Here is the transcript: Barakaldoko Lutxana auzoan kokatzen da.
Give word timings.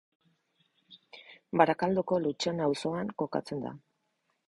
Barakaldoko 1.63 2.19
Lutxana 2.25 2.69
auzoan 2.71 3.15
kokatzen 3.25 3.67
da. 3.69 3.79